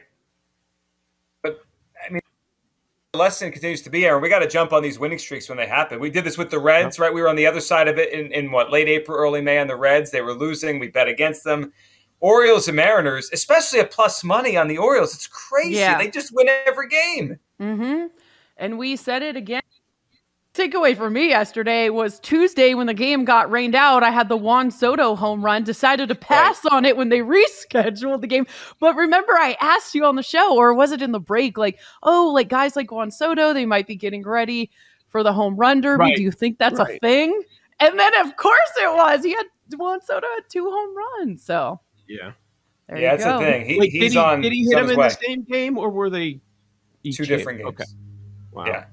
But 1.43 1.61
I 2.07 2.13
mean, 2.13 2.23
the 3.13 3.19
lesson 3.19 3.51
continues 3.53 3.83
to 3.83 3.91
be, 3.91 4.07
Aaron. 4.07 4.23
We 4.23 4.29
got 4.29 4.41
to 4.41 4.49
jump 4.49 4.73
on 4.73 4.83
these 4.83 4.99
winning 4.99 5.19
streaks 5.19 5.49
when 5.49 5.57
they 5.59 5.67
happen. 5.67 6.01
We 6.01 6.11
did 6.11 6.25
this 6.25 6.37
with 6.37 6.51
the 6.51 6.59
Reds, 6.59 6.99
right? 6.99 7.13
We 7.13 7.23
were 7.23 7.29
on 7.29 7.37
the 7.37 7.47
other 7.47 7.61
side 7.61 7.89
of 7.89 7.99
it 7.99 8.13
in, 8.13 8.33
in 8.33 8.51
what 8.51 8.71
late 8.71 8.89
April, 8.89 9.17
early 9.17 9.41
May 9.41 9.59
on 9.59 9.67
the 9.67 9.77
Reds. 9.77 10.11
They 10.11 10.21
were 10.21 10.35
losing. 10.35 10.79
We 10.79 10.89
bet 10.89 11.09
against 11.09 11.45
them. 11.45 11.73
Orioles 12.21 12.67
and 12.67 12.77
Mariners, 12.77 13.31
especially 13.33 13.79
at 13.79 13.93
plus 13.93 14.25
money 14.25 14.57
on 14.57 14.67
the 14.67 14.79
Orioles. 14.79 15.15
It's 15.15 15.29
crazy. 15.29 15.77
Yeah. 15.77 15.99
They 15.99 16.11
just 16.11 16.35
win 16.35 16.49
every 16.67 16.89
game. 16.89 17.39
Mm-hmm. 17.61 18.07
And 18.57 18.77
we 18.77 18.97
said 18.97 19.23
it 19.23 19.37
again. 19.37 19.63
Takeaway 20.59 20.97
for 20.97 21.09
me 21.09 21.29
yesterday 21.29 21.89
was 21.89 22.19
Tuesday 22.21 22.75
when 22.75 22.87
the 22.89 22.95
game 22.95 23.25
got 23.25 23.51
rained 23.51 23.75
out. 23.77 24.03
I 24.03 24.11
had 24.11 24.29
the 24.29 24.37
Juan 24.37 24.71
Soto 24.71 25.15
home 25.15 25.45
run, 25.45 25.63
decided 25.63 26.09
to 26.09 26.15
pass 26.17 26.67
on 26.67 26.85
it 26.85 26.97
when 26.97 27.09
they 27.11 27.19
rescheduled 27.21 28.21
the 28.21 28.27
game. 28.27 28.47
But 28.81 28.97
remember, 28.97 29.33
I 29.35 29.57
asked 29.61 29.95
you 29.95 30.05
on 30.05 30.17
the 30.17 30.23
show, 30.23 30.57
or 30.57 30.75
was 30.75 30.91
it 30.93 31.01
in 31.01 31.13
the 31.13 31.21
break? 31.21 31.57
Like, 31.57 31.79
oh, 32.03 32.31
like 32.35 32.49
guys 32.49 32.75
like 32.77 32.91
Juan 32.91 33.11
Soto, 33.11 33.53
they 33.53 33.67
might 33.67 33.87
be 33.87 33.95
getting 33.97 34.23
ready 34.25 34.71
for 35.09 35.23
the 35.23 35.33
home 35.33 35.57
run 35.57 35.81
derby. 35.81 36.01
Right. 36.01 36.17
Do 36.17 36.23
you 36.23 36.33
think 36.33 36.59
that's 36.59 36.79
Right. 36.81 36.97
a 36.97 36.99
thing? 37.07 37.41
And 37.81 37.99
then, 37.99 38.15
of 38.27 38.37
course, 38.37 38.71
it 38.83 38.93
was. 38.95 39.23
He 39.25 39.31
had 39.31 39.47
Juan 39.77 40.01
Soto 40.03 40.27
had 40.35 40.45
two 40.51 40.65
home 40.69 40.95
runs. 40.97 41.45
So 41.45 41.79
Yeah. 42.09 42.33
there 42.89 42.99
yeah, 42.99 43.11
that's 43.13 43.25
go. 43.25 43.39
the 43.39 43.45
thing. 43.45 43.67
He, 43.67 43.79
Wait, 43.79 43.93
he's 43.93 44.01
did 44.03 44.13
he, 44.13 44.19
on. 44.19 44.41
did 44.41 44.53
he 44.53 44.65
hit 44.65 44.75
on 44.77 44.85
him 44.85 44.91
in 44.91 44.97
way. 44.99 45.09
the 45.09 45.15
same 45.25 45.43
game, 45.45 45.79
or 45.79 45.89
were 45.91 46.11
they 46.11 46.41
each 47.05 47.17
Two 47.17 47.25
game? 47.27 47.39
different 47.39 47.59
games. 47.61 47.69
Okay. 47.69 47.85
Wow. 48.53 48.65
Yeah. 48.67 48.85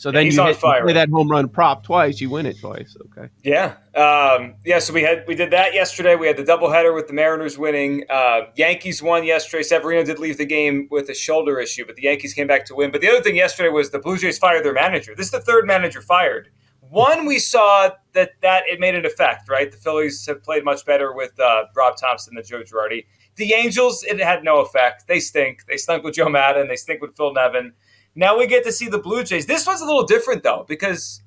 So 0.00 0.10
then 0.10 0.24
you, 0.24 0.32
hit, 0.32 0.48
you 0.48 0.54
fire. 0.54 0.82
play 0.82 0.94
that 0.94 1.10
home 1.10 1.28
run 1.28 1.46
prop 1.46 1.84
twice, 1.84 2.22
you 2.22 2.30
win 2.30 2.46
it 2.46 2.58
twice. 2.58 2.96
Okay. 3.04 3.28
Yeah, 3.42 3.74
um, 3.94 4.54
yeah. 4.64 4.78
So 4.78 4.94
we 4.94 5.02
had 5.02 5.24
we 5.28 5.34
did 5.34 5.50
that 5.50 5.74
yesterday. 5.74 6.16
We 6.16 6.26
had 6.26 6.38
the 6.38 6.42
doubleheader 6.42 6.94
with 6.94 7.06
the 7.06 7.12
Mariners 7.12 7.58
winning. 7.58 8.04
Uh, 8.08 8.46
Yankees 8.56 9.02
won 9.02 9.24
yesterday. 9.24 9.62
Severino 9.62 10.02
did 10.02 10.18
leave 10.18 10.38
the 10.38 10.46
game 10.46 10.88
with 10.90 11.10
a 11.10 11.14
shoulder 11.14 11.60
issue, 11.60 11.84
but 11.84 11.96
the 11.96 12.04
Yankees 12.04 12.32
came 12.32 12.46
back 12.46 12.64
to 12.64 12.74
win. 12.74 12.90
But 12.90 13.02
the 13.02 13.08
other 13.08 13.20
thing 13.22 13.36
yesterday 13.36 13.68
was 13.68 13.90
the 13.90 13.98
Blue 13.98 14.16
Jays 14.16 14.38
fired 14.38 14.64
their 14.64 14.72
manager. 14.72 15.12
This 15.14 15.26
is 15.26 15.32
the 15.32 15.40
third 15.42 15.66
manager 15.66 16.00
fired. 16.00 16.48
One 16.80 17.26
we 17.26 17.38
saw 17.38 17.90
that 18.14 18.30
that 18.40 18.62
it 18.68 18.80
made 18.80 18.94
an 18.94 19.04
effect. 19.04 19.50
Right, 19.50 19.70
the 19.70 19.76
Phillies 19.76 20.24
have 20.24 20.42
played 20.42 20.64
much 20.64 20.86
better 20.86 21.12
with 21.12 21.38
uh, 21.38 21.64
Rob 21.76 21.98
Thomson 21.98 22.36
than 22.36 22.44
Joe 22.44 22.62
Girardi. 22.62 23.04
The 23.36 23.52
Angels, 23.52 24.02
it 24.04 24.18
had 24.18 24.44
no 24.44 24.60
effect. 24.60 25.08
They 25.08 25.20
stink. 25.20 25.66
They 25.66 25.76
stunk 25.76 26.04
with 26.04 26.14
Joe 26.14 26.30
Maddon. 26.30 26.68
They 26.68 26.76
stink 26.76 27.02
with 27.02 27.14
Phil 27.18 27.34
Nevin. 27.34 27.74
Now 28.14 28.38
we 28.38 28.46
get 28.46 28.64
to 28.64 28.72
see 28.72 28.88
the 28.88 28.98
Blue 28.98 29.24
Jays. 29.24 29.46
This 29.46 29.66
one's 29.66 29.80
a 29.80 29.86
little 29.86 30.04
different 30.04 30.42
though 30.42 30.64
because 30.68 31.22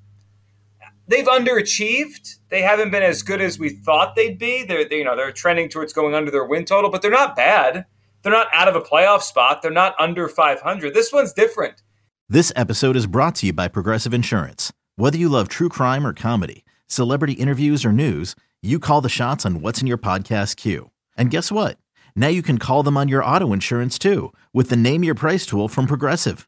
they've 1.07 1.25
underachieved. 1.25 2.37
They 2.49 2.61
haven't 2.61 2.91
been 2.91 3.03
as 3.03 3.23
good 3.23 3.41
as 3.41 3.57
we 3.57 3.69
thought 3.69 4.15
they'd 4.15 4.37
be. 4.37 4.63
They're 4.63 4.87
they, 4.87 4.99
you 4.99 5.03
know 5.03 5.15
they're 5.15 5.31
trending 5.31 5.69
towards 5.69 5.93
going 5.93 6.13
under 6.13 6.31
their 6.31 6.45
win 6.45 6.65
total, 6.65 6.89
but 6.89 7.01
they're 7.01 7.11
not 7.11 7.35
bad. 7.35 7.85
They're 8.21 8.31
not 8.31 8.47
out 8.53 8.69
of 8.69 8.75
a 8.75 8.81
playoff 8.81 9.21
spot. 9.21 9.61
They're 9.61 9.71
not 9.71 9.95
under 9.99 10.29
500. 10.29 10.93
This 10.93 11.11
one's 11.11 11.33
different. 11.33 11.81
This 12.29 12.53
episode 12.55 12.95
is 12.95 13.05
brought 13.05 13.35
to 13.35 13.47
you 13.47 13.53
by 13.53 13.67
Progressive 13.67 14.13
Insurance. 14.13 14.71
Whether 14.95 15.17
you 15.17 15.27
love 15.27 15.49
true 15.49 15.67
crime 15.67 16.07
or 16.07 16.13
comedy, 16.13 16.63
celebrity 16.87 17.33
interviews 17.33 17.83
or 17.83 17.91
news, 17.91 18.35
you 18.61 18.79
call 18.79 19.01
the 19.01 19.09
shots 19.09 19.45
on 19.45 19.59
what's 19.59 19.81
in 19.81 19.87
your 19.87 19.97
podcast 19.97 20.55
queue. 20.55 20.91
And 21.17 21.29
guess 21.29 21.51
what? 21.51 21.77
Now 22.15 22.29
you 22.29 22.41
can 22.41 22.59
call 22.59 22.81
them 22.81 22.95
on 22.95 23.09
your 23.09 23.23
auto 23.23 23.51
insurance 23.51 23.99
too 23.99 24.31
with 24.53 24.69
the 24.69 24.77
Name 24.77 25.03
Your 25.03 25.15
Price 25.15 25.45
tool 25.45 25.67
from 25.67 25.85
Progressive. 25.85 26.47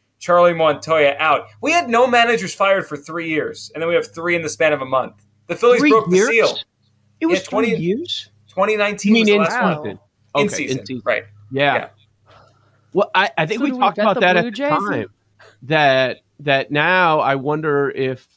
Charlie 0.21 0.53
Montoyo 0.53 1.17
out. 1.19 1.47
We 1.61 1.71
had 1.73 1.89
no 1.89 2.07
managers 2.07 2.53
fired 2.55 2.87
for 2.87 2.95
three 2.95 3.27
years, 3.27 3.69
and 3.75 3.81
then 3.81 3.89
we 3.89 3.95
have 3.95 4.07
three 4.13 4.35
in 4.37 4.41
the 4.43 4.49
span 4.49 4.71
of 4.71 4.81
a 4.81 4.85
month. 4.85 5.15
The 5.47 5.55
Phillies 5.57 5.81
Three 5.81 5.89
broke 5.89 6.09
years? 6.09 6.27
the 6.27 6.33
seal. 6.33 6.57
It 7.19 7.25
was 7.25 7.39
Yeah, 7.39 7.45
20 7.49 7.69
three 7.71 7.77
years. 7.79 8.29
2019 8.49 9.09
You 9.09 9.13
mean 9.13 9.21
was 9.21 9.27
the 9.27 9.33
in 9.35 9.41
last 9.61 9.79
one. 9.81 9.99
season? 10.47 10.79
In 10.79 10.85
season, 10.85 11.01
right? 11.03 11.23
Yeah. 11.51 11.73
Yeah. 11.75 11.89
Well, 12.93 13.09
I, 13.15 13.29
I 13.37 13.45
think 13.45 13.59
So 13.59 13.63
we 13.65 13.69
do 13.71 13.75
we 13.77 13.81
talked 13.81 13.97
about 13.97 14.19
that 14.19 14.33
Blue 14.37 14.47
at 14.47 14.53
Jays? 14.53 14.69
the 14.69 14.75
time. 14.79 15.05
That 15.63 16.17
that 16.39 16.71
now 16.71 17.19
I 17.19 17.35
wonder 17.35 17.89
if 17.91 18.27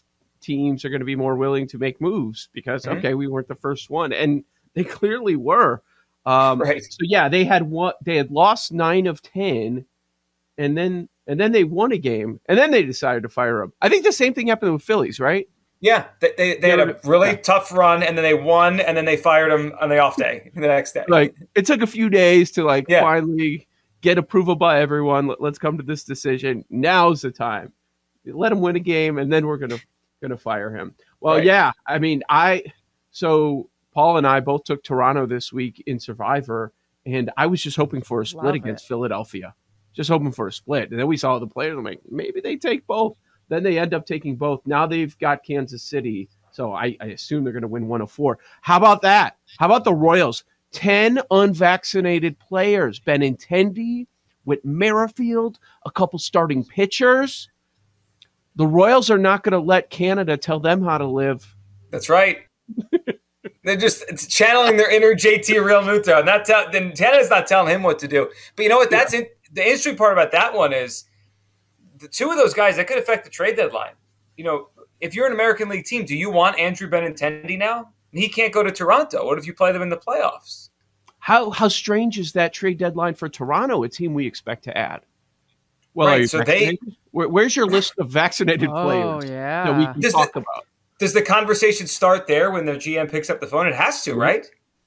teams 0.41 0.85
are 0.85 0.91
going 0.91 1.01
to 1.01 1.07
be 1.07 1.17
more 1.17 1.37
willing 1.37 1.67
to 1.69 1.79
make 1.79 2.01
moves 2.01 2.49
because 2.53 2.85
Mhm. 2.85 2.99
okay, 2.99 3.15
we 3.15 3.27
weren't 3.27 3.49
the 3.49 3.55
first 3.57 3.91
one, 3.91 4.13
and 4.13 4.43
they 4.75 4.85
clearly 4.85 5.37
were. 5.37 5.83
Um, 6.27 6.59
Right. 6.63 6.83
So 6.83 6.99
yeah, 7.03 7.29
they 7.29 7.45
had 7.45 7.63
one. 7.63 7.93
They 8.03 8.17
had 8.17 8.31
lost 8.31 8.73
nine 8.73 9.07
of 9.07 9.21
ten, 9.23 9.85
and 10.57 10.77
then 10.79 11.09
and 11.27 11.41
then 11.41 11.53
they 11.53 11.65
won 11.65 11.93
a 11.93 11.99
game, 11.99 12.41
and 12.47 12.59
then 12.59 12.71
they 12.71 12.83
decided 12.83 13.23
to 13.23 13.29
fire 13.29 13.63
him. 13.63 13.73
I 13.83 13.89
think 13.89 14.05
the 14.05 14.13
same 14.13 14.35
thing 14.35 14.49
happened 14.49 14.73
with 14.73 14.83
Phillies, 14.83 15.19
right? 15.21 15.49
Yeah, 15.81 16.07
they, 16.21 16.33
they, 16.39 16.57
they 16.59 16.69
Yeah, 16.69 16.77
had 16.79 16.89
a 16.91 17.01
really 17.05 17.29
yeah. 17.29 17.37
tough 17.37 17.71
run, 17.73 18.03
and 18.03 18.17
then 18.17 18.23
they 18.23 18.35
won, 18.35 18.81
and 18.81 18.97
then 18.97 19.05
they 19.05 19.17
fired 19.17 19.53
him 19.53 19.73
on 19.81 19.89
the 19.91 19.99
off 19.99 20.17
day 20.17 20.51
the 20.55 20.61
next 20.63 20.93
day. 20.93 21.05
like 21.09 21.35
it 21.55 21.67
took 21.67 21.83
a 21.83 21.87
few 21.87 22.09
days 22.09 22.51
to 22.53 22.65
like 22.65 22.87
Yeah. 22.89 23.01
finally 23.03 23.67
get 24.01 24.17
approval 24.19 24.55
by 24.57 24.81
everyone. 24.81 25.27
Let, 25.27 25.41
us 25.43 25.59
come 25.59 25.77
to 25.77 25.83
this 25.83 26.05
decision. 26.05 26.65
Now's 26.71 27.23
the 27.23 27.31
time. 27.31 27.73
Let 28.27 28.53
him 28.53 28.61
win 28.61 28.77
a 28.77 28.81
game, 28.81 29.19
and 29.19 29.31
then 29.33 29.47
we're 29.47 29.59
gonna 29.59 29.79
gonna 30.23 30.39
fire 30.39 30.75
him. 30.75 30.95
Well, 31.21 31.35
Right. 31.37 31.45
yeah. 31.45 31.73
I 31.87 31.99
mean, 31.99 32.23
I 32.31 32.63
so 33.11 33.69
Paul 33.93 34.17
and 34.17 34.27
I 34.27 34.41
both 34.41 34.65
took 34.65 34.83
Toronto 34.83 35.27
this 35.27 35.53
week 35.53 35.83
in 35.87 36.01
Survivor, 36.01 36.73
and 37.05 37.31
I 37.37 37.47
was 37.47 37.63
just 37.63 37.77
hoping 37.77 38.01
for 38.01 38.23
a 38.23 38.27
split 38.27 38.45
Love 38.45 38.55
against 38.55 38.85
it. 38.87 38.89
Philadelphia. 38.89 39.55
Just 39.95 40.11
hoping 40.11 40.33
for 40.33 40.49
a 40.49 40.53
split, 40.53 40.91
and 40.91 40.99
then 40.99 41.07
we 41.07 41.17
saw 41.17 41.39
the 41.39 41.47
players. 41.47 41.79
I'm 41.79 41.85
like, 41.85 42.01
maybe 42.11 42.41
they 42.41 42.57
take 42.57 42.87
both. 42.87 43.17
Then 43.49 43.63
they 43.63 43.79
end 43.79 43.95
up 43.95 44.07
taking 44.07 44.37
both. 44.37 44.61
Now 44.67 44.87
they've 44.87 45.17
got 45.19 45.45
Kansas 45.45 45.83
City, 45.83 46.29
so 46.51 46.73
I, 46.73 46.97
I 47.01 47.07
assume 47.07 47.45
they're 47.45 47.53
going 47.53 47.63
to 47.63 47.69
win 47.69 47.89
one 47.89 48.01
of 48.01 48.11
four. 48.11 48.39
How 48.63 48.77
about 48.77 49.03
that? 49.03 49.37
How 49.59 49.67
about 49.67 49.85
the 49.85 49.95
Royals? 49.95 50.45
10 50.73 51.21
unvaccinated 51.31 52.39
players. 52.39 53.01
Benintendi 53.01 54.07
with 54.45 54.65
Merrifield, 54.65 55.59
a 55.87 55.91
couple 55.91 56.19
starting 56.19 56.65
pitchers. 56.65 57.49
The 58.57 58.67
Royals 58.67 59.11
are 59.11 59.19
not 59.19 59.43
going 59.43 59.53
to 59.53 59.59
let 59.59 59.91
Canada 59.91 60.37
tell 60.37 60.61
them 60.61 60.83
how 60.83 60.99
to 60.99 61.07
live. 61.07 61.57
That's 61.91 62.09
right. 62.09 62.39
They're 63.65 63.77
just 63.77 64.05
it's 64.09 64.27
channeling 64.27 64.77
their 64.77 64.91
inner 64.91 65.15
JT 65.15 65.47
Realmuto. 65.47 66.19
And 66.19 66.29
that 66.29 66.45
tell, 66.45 66.71
then 66.71 66.93
Canada's 66.93 67.31
not 67.31 67.47
telling 67.47 67.75
him 67.75 67.83
what 67.83 67.99
to 68.01 68.09
do. 68.09 68.31
But 68.57 68.63
you 68.63 68.69
know 68.69 68.77
what? 68.77 68.91
That's 68.91 69.15
it. 69.15 69.34
The 69.55 69.63
interesting 69.63 69.97
part 69.97 70.13
about 70.13 70.33
that 70.33 70.53
one 70.53 70.73
is 70.73 71.05
the 71.99 72.09
two 72.09 72.31
of 72.31 72.37
those 72.37 72.53
guys 72.55 72.77
that 72.77 72.87
could 72.87 72.99
affect 72.99 73.25
the 73.25 73.31
trade 73.31 73.57
deadline. 73.57 73.93
You 74.37 74.45
know, 74.45 74.69
if 75.01 75.15
you're 75.15 75.27
an 75.27 75.33
American 75.33 75.69
League 75.69 75.85
team, 75.85 76.05
do 76.05 76.17
you 76.17 76.31
want 76.31 76.59
Andrew 76.59 76.89
Benintendi 76.91 77.57
now? 77.59 77.91
He 78.13 78.29
can't 78.29 78.53
go 78.53 78.63
to 78.63 78.71
Toronto. 78.71 79.25
What 79.27 79.39
if 79.39 79.47
you 79.47 79.55
play 79.55 79.73
them 79.73 79.83
in 79.83 79.89
the 79.89 79.97
playoffs? 79.97 80.71
How 81.19 81.51
how 81.51 81.69
strange 81.69 82.19
is 82.19 82.33
that 82.33 82.53
trade 82.53 82.79
deadline 82.79 83.15
for 83.15 83.29
Toronto, 83.29 83.83
a 83.83 83.89
team 83.89 84.13
we 84.13 84.27
expect 84.27 84.65
to 84.65 84.77
add? 84.77 85.01
Well, 85.95 86.09
Right, 86.09 86.15
are 86.17 86.21
you 86.21 86.27
so 86.27 86.43
they- 86.43 86.77
Where, 87.13 87.29
where's 87.29 87.55
your 87.57 87.67
list 87.67 87.95
of 87.99 88.11
vaccinated 88.11 88.69
Oh, 88.69 88.85
players 88.85 89.31
yeah. 89.31 89.65
that 89.65 89.79
we 89.79 89.87
can 89.87 90.01
Does 90.01 90.13
talk 90.13 90.33
the- 90.33 90.41
about? 90.41 90.67
Does 90.99 91.13
the 91.13 91.23
conversation 91.23 91.87
start 91.87 92.27
there 92.27 92.51
when 92.51 92.67
the 92.67 92.73
GM 92.73 93.09
picks 93.11 93.31
up 93.31 93.41
the 93.41 93.47
phone? 93.47 93.67
It 93.67 93.75
has 93.75 94.03
to, 94.03 94.11
mm-hmm. 94.11 94.21
right? 94.21 94.47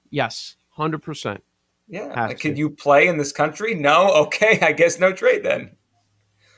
Yes, 0.10 0.56
hundred 0.70 1.02
percent. 1.02 1.44
Yeah. 1.88 2.08
Has 2.10 2.29
Like, 2.29 2.39
can 2.39 2.53
to. 2.53 2.58
you 2.58 2.70
play 2.70 3.08
in 3.08 3.17
this 3.17 3.32
country? 3.32 3.74
No. 3.75 4.08
Okay. 4.27 4.60
I 4.62 4.72
guess 4.74 5.00
no 5.00 5.13
trade 5.13 5.44
then. 5.44 5.72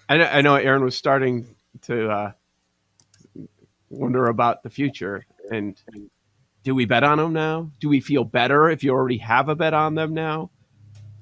I 0.07 0.17
know, 0.17 0.25
I 0.25 0.41
know 0.41 0.55
Aaron 0.55 0.83
was 0.83 0.95
starting 0.95 1.55
to 1.83 2.09
uh, 2.09 2.31
wonder 3.89 4.25
about 4.27 4.63
the 4.63 4.69
future. 4.69 5.25
And 5.51 5.79
do 6.63 6.73
we 6.75 6.85
bet 6.85 7.03
on 7.03 7.17
them 7.17 7.33
now? 7.33 7.71
Do 7.79 7.89
we 7.89 7.99
feel 7.99 8.23
better 8.23 8.69
if 8.69 8.83
you 8.83 8.91
already 8.91 9.17
have 9.17 9.49
a 9.49 9.55
bet 9.55 9.73
on 9.73 9.95
them 9.95 10.13
now? 10.13 10.49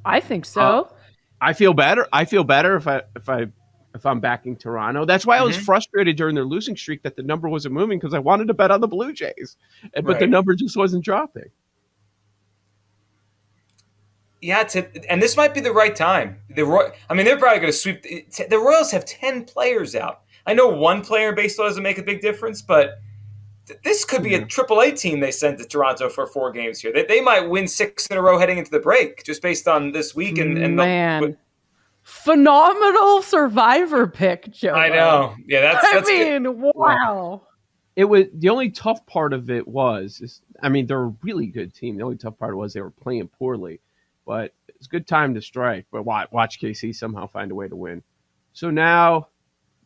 I 0.06 0.20
think 0.20 0.46
so. 0.46 0.62
Uh, 0.62 0.84
I 1.42 1.54
feel 1.54 1.74
better. 1.74 2.08
I 2.14 2.26
feel 2.26 2.44
better 2.44 2.76
if 2.78 2.88
I 2.88 3.02
if 3.16 3.28
I 3.30 3.48
if 3.94 4.06
I'm 4.06 4.20
backing 4.20 4.56
Toronto. 4.56 5.06
That's 5.06 5.26
why 5.26 5.38
I 5.38 5.44
was 5.44 5.58
Mhm. 5.58 5.62
frustrated 5.66 6.16
during 6.18 6.36
their 6.36 6.46
losing 6.46 6.76
streak 6.76 7.04
that 7.04 7.16
the 7.16 7.24
number 7.24 7.50
wasn't 7.50 7.74
moving 7.74 8.00
because 8.00 8.14
I 8.14 8.20
wanted 8.20 8.48
to 8.48 8.54
bet 8.54 8.72
on 8.72 8.80
the 8.82 8.88
Blue 8.88 9.12
Jays, 9.12 9.58
and, 9.94 10.06
but 10.06 10.20
the 10.20 10.28
number 10.28 10.56
just 10.56 10.78
wasn't 10.78 11.04
dropping. 11.04 11.50
Yeah, 14.42 14.64
to, 14.64 15.12
and 15.12 15.22
this 15.22 15.36
might 15.36 15.54
be 15.54 15.62
the 15.62 15.72
right 15.72 15.96
time. 15.96 16.38
The 16.56 16.64
Roy, 16.64 16.90
I 17.10 17.14
mean, 17.14 17.26
they're 17.26 17.40
probably 17.40 17.60
going 17.60 17.72
to 17.72 17.78
sweep. 17.78 18.04
The 18.04 18.60
Royals 18.60 18.92
have 18.92 19.04
ten 19.06 19.46
players 19.46 19.96
out. 19.96 20.22
I 20.46 20.54
know 20.54 20.68
one 20.68 21.04
player 21.04 21.30
in 21.30 21.36
baseball 21.36 21.68
doesn't 21.68 21.84
make 21.84 21.98
a 21.98 22.04
big 22.04 22.22
difference, 22.22 22.62
but 22.62 23.00
th- 23.66 23.80
this 23.84 24.06
could 24.06 24.24
be 24.24 24.36
a 24.36 24.40
mm-hmm. 24.40 24.48
Triple 24.48 24.82
A 24.82 24.92
team 24.92 25.20
they 25.20 25.32
sent 25.32 25.58
to 25.60 25.66
Toronto 25.66 26.08
for 26.08 26.28
four 26.28 26.52
games 26.52 26.80
here. 26.80 26.94
They, 26.94 27.04
they 27.06 27.20
might 27.20 27.50
win 27.50 27.68
six 27.68 28.06
in 28.08 28.18
a 28.18 28.22
row 28.22 28.38
heading 28.38 28.58
into 28.58 28.72
the 28.72 28.80
break 28.80 29.24
just 29.24 29.42
based 29.42 29.68
on 29.68 29.92
this 29.92 30.14
week 30.16 30.38
and, 30.38 30.58
and 30.58 30.76
Man. 30.76 31.22
the, 31.22 31.38
Phenomenal 32.04 33.22
survivor 33.22 34.08
pick, 34.08 34.50
Joe. 34.50 34.72
I 34.72 34.88
know. 34.88 35.36
Yeah, 35.46 35.60
that's. 35.60 35.86
I 35.86 35.96
that's 35.96 36.10
good. 36.10 36.44
mean, 36.44 36.72
wow. 36.74 37.42
It 37.98 38.06
was 38.06 38.28
the 38.34 38.48
only 38.48 38.70
tough 38.70 39.06
part 39.08 39.34
of 39.34 39.50
it 39.50 39.68
was, 39.68 40.22
is, 40.22 40.42
I 40.62 40.70
mean, 40.70 40.86
they're 40.86 41.04
a 41.04 41.14
really 41.22 41.48
good 41.48 41.74
team. 41.74 41.98
The 41.98 42.04
only 42.04 42.16
tough 42.16 42.40
part 42.40 42.56
was 42.56 42.72
they 42.72 42.80
were 42.80 42.92
playing 42.92 43.28
poorly, 43.28 43.82
but 44.28 44.54
it's 44.68 44.86
a 44.86 44.90
good 44.90 45.08
time 45.08 45.34
to 45.34 45.42
strike. 45.42 45.88
But 45.92 46.04
watch, 46.04 46.28
watch 46.32 46.60
KC 46.62 46.94
somehow 46.94 47.26
find 47.26 47.50
a 47.50 47.56
way 47.56 47.68
to 47.68 47.76
win. 47.76 48.04
So 48.54 48.70
now, 48.70 49.30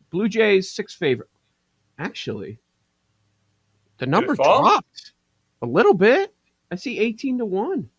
Blue 0.10 0.28
Jays 0.28 0.70
six 0.70 0.94
favorite. 0.94 1.30
Actually, 2.00 2.60
the 4.00 4.08
number 4.08 4.36
dropped 4.36 5.14
a 5.62 5.66
little 5.68 5.94
bit. 5.94 6.34
I 6.72 6.76
see 6.76 7.00
eighteen 7.00 7.38
to 7.38 7.46
one. 7.46 7.90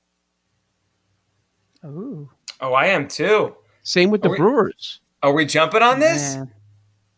Oh, 1.84 2.28
Oh, 2.60 2.74
I 2.74 2.86
am 2.86 3.08
too. 3.08 3.56
Same 3.82 4.10
with 4.10 4.22
the 4.22 4.28
we- 4.28 4.36
Brewers. 4.36 5.00
Are 5.22 5.32
we 5.32 5.46
jumping 5.46 5.82
on 5.82 5.98
this? 6.00 6.36
Man. 6.36 6.52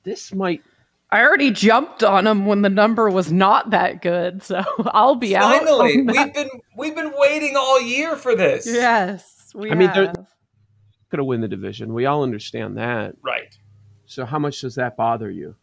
This 0.04 0.32
might 0.34 0.62
I 1.14 1.22
already 1.22 1.52
jumped 1.52 2.02
on 2.02 2.26
him 2.26 2.44
when 2.44 2.62
the 2.62 2.68
number 2.68 3.08
was 3.08 3.30
not 3.30 3.70
that 3.70 4.02
good, 4.02 4.42
so 4.42 4.64
I'll 4.86 5.14
be 5.14 5.36
out. 5.36 5.60
Finally, 5.60 6.02
we've 6.02 6.34
been 6.34 6.50
we've 6.76 6.96
been 6.96 7.12
waiting 7.16 7.54
all 7.56 7.80
year 7.80 8.16
for 8.16 8.34
this. 8.34 8.66
Yes, 8.66 9.52
we 9.54 9.70
I 9.70 9.76
mean, 9.76 9.92
they're- 9.94 10.06
have. 10.06 10.16
going 10.16 11.18
to 11.18 11.24
win 11.24 11.40
the 11.40 11.46
division. 11.46 11.94
We 11.94 12.06
all 12.06 12.24
understand 12.24 12.78
that. 12.78 13.14
Right. 13.22 13.56
So 14.06 14.24
how 14.24 14.40
much 14.40 14.60
does 14.60 14.74
that 14.74 14.96
bother 14.96 15.30
you? 15.30 15.54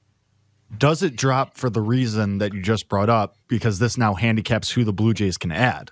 Does 0.78 1.04
it 1.04 1.18
drop 1.18 1.58
for 1.58 1.70
the 1.70 1.82
reason 1.82 2.38
that 2.38 2.54
you 2.54 2.62
just 2.62 2.88
brought 2.88 3.10
up? 3.10 3.36
Because 3.50 3.78
this 3.78 3.98
now 3.98 4.14
handicaps 4.14 4.72
who 4.72 4.86
the 4.86 4.94
Blue 4.94 5.14
Jays 5.14 5.38
can 5.38 5.52
add. 5.52 5.92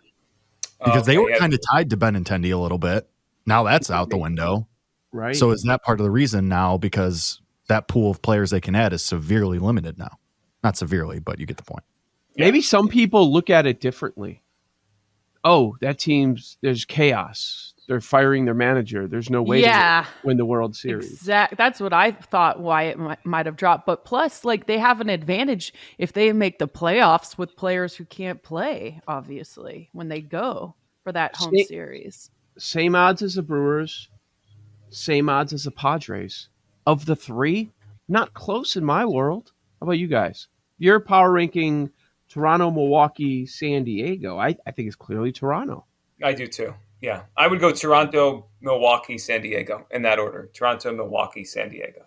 Because 0.82 1.06
they 1.06 1.18
were 1.18 1.32
yeah. 1.32 1.38
kind 1.38 1.54
of 1.54 1.60
tied 1.70 1.90
to 1.90 1.98
Benintendi 1.98 2.54
a 2.54 2.58
little 2.58 2.78
bit. 2.78 3.10
Now 3.46 3.64
that's 3.64 3.92
out 3.92 4.10
the 4.10 4.18
window. 4.18 4.70
Right. 5.12 5.36
So 5.36 5.52
is 5.52 5.64
that 5.64 5.84
part 5.84 6.00
of 6.00 6.06
the 6.06 6.12
reason 6.12 6.48
now? 6.48 6.78
Because 6.78 7.42
that 7.70 7.88
pool 7.88 8.12
of 8.12 8.22
players 8.22 8.50
they 8.52 8.62
can 8.62 8.76
add 8.76 8.94
is 8.94 9.04
severely 9.04 9.58
limited 9.58 9.98
now. 9.98 10.20
Not 10.64 10.76
severely, 10.78 11.20
but 11.20 11.40
you 11.40 11.46
get 11.46 11.58
the 11.58 11.64
point. 11.64 11.84
Maybe 12.38 12.62
some 12.62 12.88
people 12.90 13.32
look 13.32 13.50
at 13.50 13.66
it 13.66 13.80
differently. 13.82 14.44
Oh, 15.44 15.78
that 15.82 15.98
team's 16.00 16.58
there's 16.62 16.84
chaos. 16.84 17.74
They're 17.88 18.02
firing 18.02 18.46
their 18.46 18.54
manager. 18.54 19.08
There's 19.08 19.30
no 19.32 19.42
way 19.42 19.62
Yeah. 19.62 20.04
to 20.22 20.28
win 20.28 20.38
the 20.38 20.46
World 20.46 20.76
Series. 20.76 21.12
Exact. 21.12 21.58
That's 21.58 21.80
what 21.80 21.92
I 21.94 22.12
thought. 22.12 22.60
Why 22.60 22.84
it 22.84 23.00
might, 23.00 23.26
might 23.26 23.46
have 23.48 23.56
dropped, 23.56 23.86
but 23.88 24.06
plus, 24.06 24.46
like 24.46 24.68
they 24.68 24.78
have 24.78 25.02
an 25.02 25.10
advantage 25.10 25.74
if 25.98 26.14
they 26.14 26.32
make 26.34 26.60
the 26.60 26.68
playoffs 26.68 27.38
with 27.38 27.56
players 27.56 27.96
who 27.96 28.06
can't 28.06 28.44
play. 28.44 29.02
Obviously, 29.08 29.90
when 29.94 30.10
they 30.10 30.22
go 30.22 30.76
for 31.04 31.12
that 31.14 31.36
home 31.36 31.52
See- 31.56 31.64
series. 31.64 32.30
Same 32.58 32.94
odds 32.94 33.22
as 33.22 33.36
the 33.36 33.42
Brewers, 33.42 34.10
same 34.90 35.30
odds 35.30 35.54
as 35.54 35.64
the 35.64 35.72
Padres. 35.72 36.49
Of 36.90 37.06
the 37.06 37.16
three, 37.16 37.72
not 38.08 38.34
close 38.34 38.76
in 38.76 38.84
my 38.84 39.06
world. 39.06 39.52
How 39.80 39.84
about 39.84 40.00
you 40.00 40.08
guys? 40.08 40.48
Your 40.80 41.00
power 41.00 41.32
ranking 41.32 41.92
Toronto, 42.28 42.72
Milwaukee, 42.72 43.46
San 43.46 43.84
Diego. 43.84 44.40
I, 44.40 44.58
I 44.66 44.72
think 44.72 44.88
it's 44.88 44.96
clearly 44.96 45.32
Toronto. 45.32 45.86
I 46.24 46.34
do 46.34 46.48
too. 46.48 46.74
Yeah, 47.00 47.26
I 47.38 47.46
would 47.46 47.60
go 47.60 47.72
Toronto, 47.72 48.48
Milwaukee, 48.62 49.20
San 49.20 49.44
Diego 49.44 49.86
in 49.92 50.02
that 50.02 50.18
order. 50.18 50.50
Toronto, 50.52 50.92
Milwaukee, 50.92 51.44
San 51.44 51.70
Diego. 51.70 52.02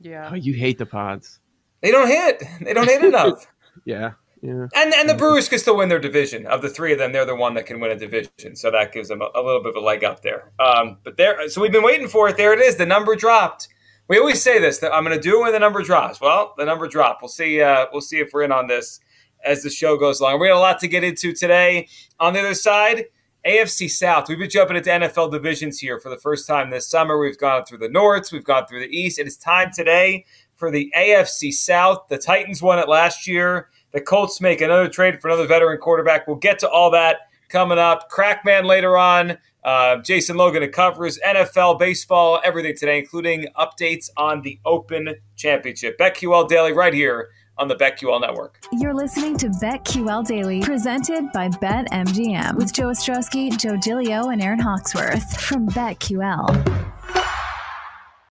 Yeah. 0.00 0.30
Oh, 0.32 0.34
you 0.34 0.54
hate 0.54 0.78
the 0.78 0.86
pods. 0.86 1.40
They 1.82 1.90
don't 1.90 2.08
hit. 2.08 2.42
They 2.62 2.72
don't 2.72 2.88
hit 2.88 3.04
enough. 3.12 3.46
Yeah. 3.84 4.12
Yeah. 4.42 4.66
And 4.74 4.94
and 4.94 5.08
the 5.08 5.14
Brewers 5.14 5.48
can 5.48 5.58
still 5.58 5.76
win 5.76 5.88
their 5.88 5.98
division. 5.98 6.46
Of 6.46 6.62
the 6.62 6.68
three 6.68 6.92
of 6.92 6.98
them, 6.98 7.12
they're 7.12 7.24
the 7.24 7.34
one 7.34 7.54
that 7.54 7.66
can 7.66 7.80
win 7.80 7.90
a 7.90 7.96
division, 7.96 8.54
so 8.54 8.70
that 8.70 8.92
gives 8.92 9.08
them 9.08 9.20
a, 9.20 9.28
a 9.34 9.42
little 9.42 9.62
bit 9.62 9.70
of 9.70 9.82
a 9.82 9.84
leg 9.84 10.04
up 10.04 10.22
there. 10.22 10.52
Um, 10.60 10.98
but 11.02 11.16
there, 11.16 11.48
so 11.48 11.60
we've 11.60 11.72
been 11.72 11.82
waiting 11.82 12.08
for 12.08 12.28
it. 12.28 12.36
There 12.36 12.52
it 12.52 12.60
is. 12.60 12.76
The 12.76 12.86
number 12.86 13.16
dropped. 13.16 13.68
We 14.08 14.18
always 14.18 14.42
say 14.42 14.58
this 14.58 14.78
that 14.78 14.94
I'm 14.94 15.04
going 15.04 15.16
to 15.16 15.22
do 15.22 15.38
it 15.38 15.42
when 15.42 15.52
the 15.52 15.58
number 15.58 15.82
drops. 15.82 16.20
Well, 16.20 16.54
the 16.56 16.64
number 16.64 16.88
dropped. 16.88 17.22
We'll 17.22 17.28
see. 17.28 17.60
Uh, 17.60 17.86
we'll 17.92 18.00
see 18.00 18.18
if 18.20 18.30
we're 18.32 18.42
in 18.42 18.52
on 18.52 18.66
this 18.66 19.00
as 19.44 19.62
the 19.62 19.70
show 19.70 19.96
goes 19.96 20.20
along. 20.20 20.40
We 20.40 20.48
got 20.48 20.56
a 20.56 20.60
lot 20.60 20.78
to 20.80 20.88
get 20.88 21.04
into 21.04 21.32
today. 21.32 21.88
On 22.18 22.32
the 22.32 22.40
other 22.40 22.54
side, 22.54 23.06
AFC 23.46 23.90
South. 23.90 24.28
We've 24.28 24.38
been 24.38 24.50
jumping 24.50 24.76
into 24.76 24.90
NFL 24.90 25.30
divisions 25.30 25.78
here 25.78 25.98
for 26.00 26.10
the 26.10 26.18
first 26.18 26.46
time 26.46 26.70
this 26.70 26.88
summer. 26.88 27.18
We've 27.18 27.38
gone 27.38 27.64
through 27.64 27.78
the 27.78 27.88
Norths, 27.88 28.32
we've 28.32 28.44
gone 28.44 28.66
through 28.66 28.80
the 28.80 28.96
East. 28.96 29.18
It 29.18 29.26
is 29.26 29.36
time 29.36 29.70
today 29.74 30.24
for 30.56 30.70
the 30.70 30.92
AFC 30.96 31.52
South. 31.52 32.08
The 32.08 32.18
Titans 32.18 32.60
won 32.60 32.78
it 32.78 32.88
last 32.88 33.26
year. 33.26 33.68
The 33.92 34.00
Colts 34.00 34.40
make 34.40 34.60
another 34.60 34.88
trade 34.88 35.20
for 35.20 35.28
another 35.28 35.46
veteran 35.46 35.78
quarterback. 35.78 36.26
We'll 36.26 36.36
get 36.36 36.58
to 36.60 36.68
all 36.68 36.90
that 36.90 37.28
coming 37.48 37.78
up. 37.78 38.10
Crackman 38.10 38.64
later 38.64 38.96
on. 38.96 39.38
Uh, 39.64 39.96
Jason 39.98 40.36
Logan 40.36 40.66
covers 40.70 41.18
NFL, 41.26 41.78
baseball, 41.78 42.40
everything 42.44 42.74
today, 42.76 42.98
including 42.98 43.48
updates 43.58 44.08
on 44.16 44.42
the 44.42 44.58
Open 44.64 45.14
Championship. 45.36 45.98
BetQL 45.98 46.48
Daily 46.48 46.72
right 46.72 46.94
here 46.94 47.30
on 47.58 47.68
the 47.68 47.74
BetQL 47.74 48.20
Network. 48.20 48.60
You're 48.72 48.94
listening 48.94 49.36
to 49.38 49.48
BetQL 49.48 50.24
Daily, 50.26 50.62
presented 50.62 51.30
by 51.32 51.48
BetMGM, 51.48 52.56
with 52.56 52.72
Joe 52.72 52.88
Ostrowski, 52.88 53.56
Joe 53.58 53.76
Giglio, 53.76 54.28
and 54.28 54.42
Aaron 54.42 54.60
Hawksworth 54.60 55.40
from 55.40 55.68
BetQL. 55.68 56.88